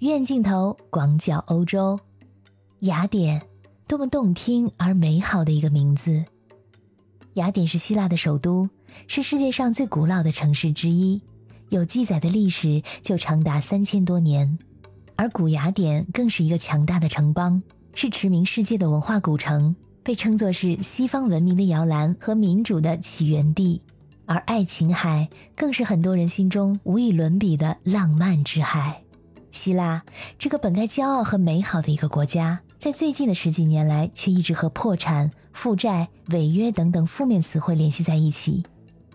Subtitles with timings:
[0.00, 1.98] 远镜头广角欧洲，
[2.80, 3.40] 雅典，
[3.86, 6.24] 多么动听而美好的一个名字！
[7.34, 8.68] 雅典是希腊的首都，
[9.06, 11.22] 是世界上最古老的城市之一，
[11.70, 14.58] 有记载的历史就长达三千多年。
[15.16, 17.62] 而古雅典更是一个强大的城邦，
[17.94, 23.80] 是驰名世界的文化古城，被称作是西方文明的摇篮和民主的起源地。
[24.26, 29.03] 而爱琴海更是很多人心中无与伦比的浪漫之海。
[29.54, 30.02] 希腊
[30.36, 38.64] 这个本该骄傲和美好的一个国家，在最近的十几年来，却一直和破产、负债、违约等等负面词汇联系在一起。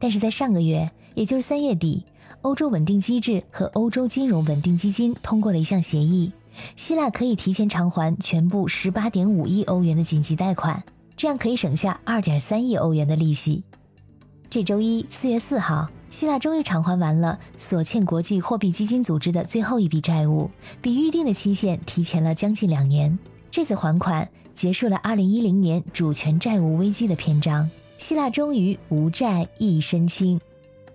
[0.00, 2.04] 但是在上个月，也就是三月底，
[2.40, 6.32] 欧洲稳定机制和欧洲金融稳定基金通过了一项协议，
[6.74, 10.82] 希腊可以提前偿还全部十八点五亿欧元的紧急贷款，
[11.16, 13.62] 这样可以省下二点三亿欧元的利息。
[14.50, 15.88] 这周一，四月四号。
[16.14, 20.48] 希腊终于偿还完了所欠国际货币基金组织的最后一笔债务，
[20.80, 23.18] 比预定的期限提前了将近两年。
[23.50, 30.40] 这次还款结束了2010年主权债务危机的篇章，希腊终于无债一身轻。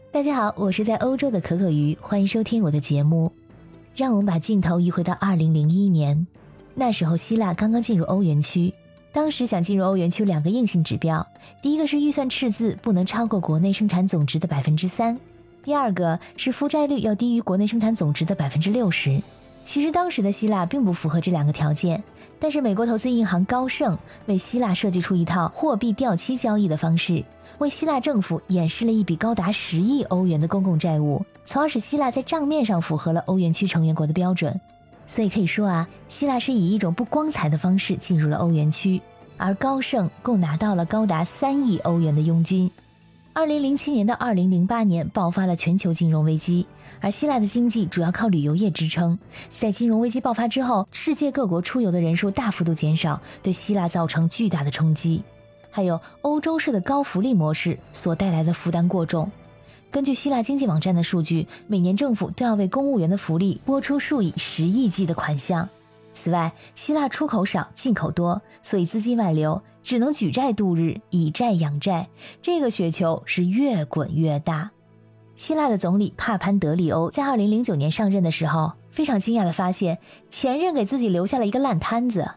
[0.10, 3.30] 大家好，我是在欧洲的可可鱼，欢迎收听我的节目。
[3.94, 6.28] 让我们把镜头移回到2001年，
[6.76, 8.74] 那时候希腊刚刚进入欧元区。
[9.12, 11.26] 当时想进入欧元区，两个硬性指标，
[11.64, 15.20] 第一个是预算赤字不能超过国内生产总值的百分之三，
[15.64, 19.20] 第二个是负债率要低于国内生产总值的百分之六十。
[19.66, 22.04] 其实当时的希腊并不符合这两个条件，
[22.40, 27.24] 但是美国投资银行高盛为希腊设计出一套货币掉期交易的方式，
[27.58, 34.60] 为希腊政府掩饰了一笔高达十亿欧元的公共债务，从而使希腊在账面上符合了欧元区成员国的标准。
[35.10, 39.02] 所以可以说啊，希腊是以一种不光彩的方式进入了欧元区，
[39.38, 42.70] 而高盛共拿到了高达三亿欧元的佣金。
[43.34, 46.68] 二零零七年到二零零八年爆发了全球金融危机，
[47.02, 49.18] 而希腊的经济主要靠旅游业支撑。
[49.50, 55.24] 在金融危机爆发之后，世界各国出游的人数大幅度减少，对希腊造成巨大的冲击。
[55.72, 59.32] 还有欧洲式的高福利模式所带来的负担过重。
[59.92, 65.68] 根据希腊经济网站的数据，每年政府都要为公务员的福利拨出数以十亿计的款项。
[66.14, 72.08] 此外，希腊出口少，进口多，所以资金外流，只能举债度日，以债养债。
[72.40, 74.70] 这个雪球是越滚越大。
[75.36, 79.98] 希腊的总理帕潘德里欧在二零零九年上任的时候，非常惊讶地发现
[80.30, 82.30] 前任给自己留下了一个烂摊子，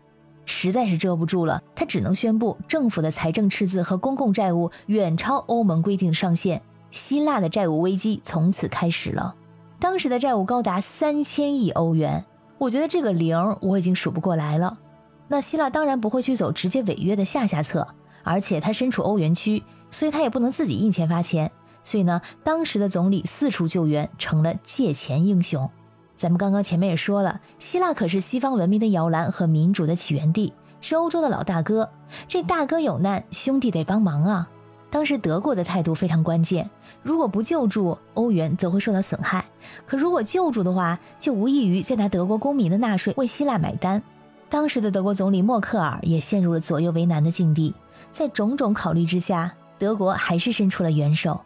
[0.47, 6.63] 实在是遮不住了，他只能宣布政府的财政赤字和公共债务远超欧盟规定上限。
[6.92, 9.34] 希腊的债务危机从此开始了，
[9.80, 12.25] 当时的债务高达三千亿欧元，
[12.58, 14.78] 我觉得这个零我已经数不过来了。
[15.26, 17.88] 那希腊当然不会去走直接违约的下下策，
[18.22, 21.50] 而且他身处欧元区，所以他也不能自己印钱发钱。
[21.82, 25.69] 所以呢，当时的总理四处救援，成了借钱英雄。
[26.16, 31.88] 咱们刚刚前面也说了，希腊可是西方文明的摇篮和民主的起源地，是欧洲的老大哥。
[32.28, 34.48] 这大哥有难，兄弟得帮忙啊。
[34.92, 36.69] 当时德国的态度非常关键，
[37.03, 39.41] 如果不救助，欧元则会受到损害；
[39.86, 44.03] 可如果救助的话，就无异于在拿德国公民的纳税为希腊买单。
[44.50, 47.72] 当时的德国总理默克尔也陷入了左右为难的境地，
[48.10, 51.41] 在种种考虑之下，德国还是伸出了援手。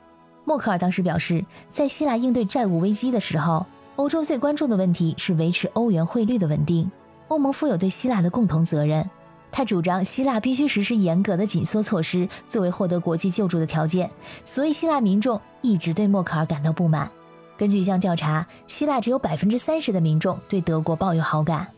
[0.44, 3.64] 默克尔当时表示，在希腊应对债务危机的时候，
[3.94, 6.90] 欧洲最关注的问题是维持欧元汇率的稳定，
[7.28, 9.08] 欧盟负有对希腊的共同责任。
[9.50, 14.10] 他主张希腊必须实施严格的紧缩措施作为获得国际救助的条件，
[14.44, 17.10] 所以希腊民众一直对默克尔感到不满。
[17.56, 21.68] 根据一项调查，希腊只有百分之三十的民众对德国抱有好感。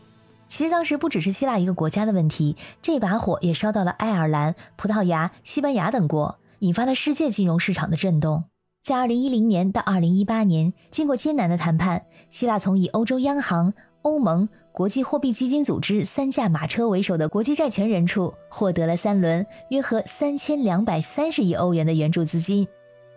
[0.47, 8.43] 其实当时不只是希腊一个国家的问题，这把火也烧到了爱尔兰、葡萄牙、西班牙等国，引发了世界金融市场的震动。
[8.83, 14.49] 在二零一零年到二零一八年，经过艰难的谈判，希腊从以欧洲央行、欧盟。
[14.79, 22.65] 国际货币基金组织三驾马车为首的国际债权人处获得了三轮约合三千两百三十亿欧元的援助资金。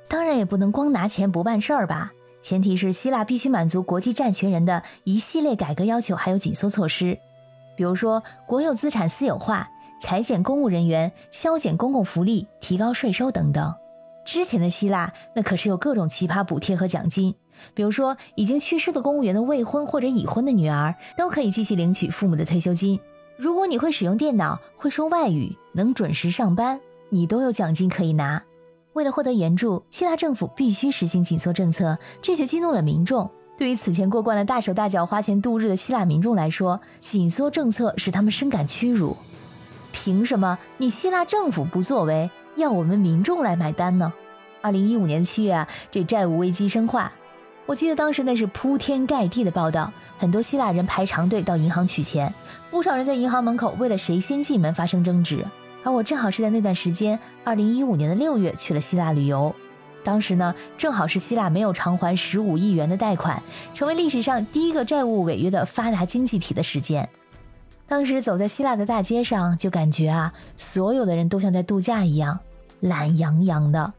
[0.09, 2.11] 当然，也不能光拿钱不办事儿吧？
[2.43, 7.17] 前提是希腊必须满足国际债权人的一系列改革要求，还有紧缩措施，
[7.77, 9.69] 比如说国有资产私有化、
[10.01, 13.73] 裁减公务人员、削减公共福利、提高税收等等。
[14.25, 17.33] 之前的希腊那可是有各种奇葩补贴和奖金。
[17.75, 22.99] 比如说，已经去世的公务员的未婚或者已婚的女儿都可以继续领取父母的退休金。
[23.37, 28.43] 如果你会使用电脑、会说外语、能准时上班，你都有奖金可以拿。
[28.93, 33.31] 为了获得援助，希腊政府必须实行紧缩政策，这就激怒了民众。
[33.57, 39.17] 对于此前过惯了大手大脚花钱度日的希腊民众来说，紧缩政策使他们深感屈辱。
[39.93, 44.13] 凭什么你希腊政府不作为，要我们民众来买单呢？
[44.61, 47.13] 二零一五年七月啊，这债务危机深化。
[47.73, 52.31] 我记得当时那是铺天盖地的报道，很多希腊人排长队到银行取钱，
[52.71, 55.43] 不少人在银行门口为了谁先进门发生争执。
[55.83, 59.55] 而我正好是在那段时间，二零一五年的六月去了希腊旅游，
[60.05, 63.43] 当时呢正好是希腊没有偿还十五亿元的贷款，
[63.73, 67.09] 成为历史上第一个债务违约的发达经济体的时间。
[67.89, 72.39] 当时走在希腊的大街上，就感觉啊，所有的人都像在度假一样，
[72.81, 73.95] 懒洋洋的，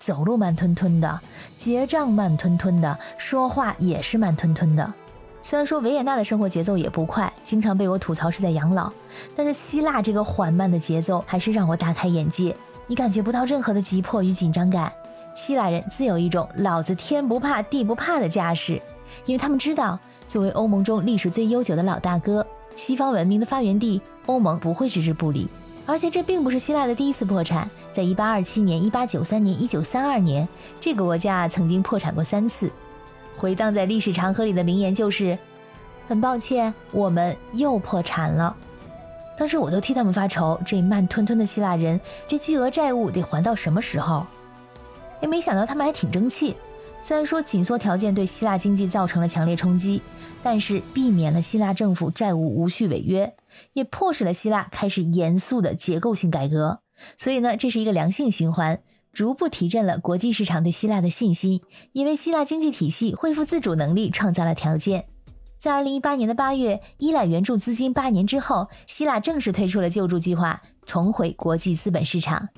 [0.00, 1.20] 走路慢吞吞的，
[1.58, 4.94] 结账慢吞吞的，说话也是慢吞吞的。
[5.42, 8.90] 虽然说维也纳的生活节奏也不快，经常被我吐槽是在养老，
[9.36, 12.56] 但是希腊这个缓慢的节奏还是让我大开眼界。
[12.86, 14.90] 你感觉不到任何的急迫与紧张感，
[15.36, 18.80] 希腊人自有一种老子天不怕地不怕的架势，
[19.26, 22.46] 因为他们知道，作为欧盟中历史最悠久的老大哥。
[22.74, 25.46] 西方文明的发源地，欧盟不会置之不理。
[25.90, 30.48] 而且这并不是希腊的第一次破产，在1827年、1893年、1932年，
[30.80, 32.70] 这个国家曾经破产过三次。
[33.36, 35.36] 回荡在历史长河里的名言就是
[36.06, 38.56] ：“很抱歉，我们又破产了。”
[39.36, 44.24] 当时我都替他们发愁，这慢吞吞的希腊人，这巨额债务得还到什么时候？
[45.20, 46.54] 也没想到他们还挺争气。
[47.02, 50.00] 虽然说紧缩条件对希腊经济造成了强烈冲击，
[50.40, 53.32] 但是避免了希腊政府债务无序违约，
[53.72, 56.80] 也迫使了希腊开始严肃的结构性改革。
[57.16, 58.82] 所以呢，这是一个良性循环，
[59.12, 61.62] 逐步提振了国际市场对希腊的信心，
[61.92, 65.06] 也为希腊经济体系恢复自主能力创造了条件。
[65.58, 72.48] 在二零一八年的八月，依赖援助资金八年之后，希腊正式推出了救助计划，重回国际资本市场。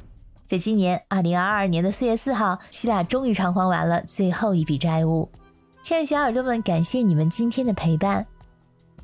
[0.49, 5.31] 在今年二零二二年的四月四号，希腊终于偿还完了最后一笔债务。
[5.83, 8.25] 亲爱的小耳朵们，感谢你们今天的陪伴。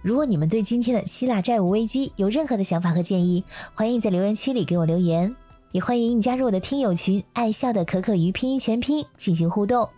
[0.01, 3.43] 如果你们对今天的希腊债务危机有任何的想法和建议，
[3.75, 5.35] 欢迎在留言区里给我留言，
[5.73, 9.89] 也欢迎你加入我的听友群“爱笑的可可鱼拼音全拼”进行互动。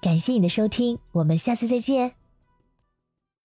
[0.00, 2.19] 感谢你的收听，我们下次再见。